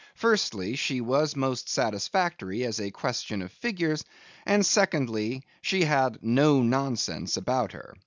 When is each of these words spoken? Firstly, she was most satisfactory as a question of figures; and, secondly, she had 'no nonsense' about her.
Firstly, 0.15 0.75
she 0.75 0.99
was 0.99 1.35
most 1.35 1.69
satisfactory 1.69 2.63
as 2.63 2.81
a 2.81 2.89
question 2.89 3.43
of 3.43 3.51
figures; 3.51 4.03
and, 4.47 4.65
secondly, 4.65 5.43
she 5.61 5.83
had 5.83 6.17
'no 6.23 6.59
nonsense' 6.63 7.37
about 7.37 7.73
her. 7.73 7.93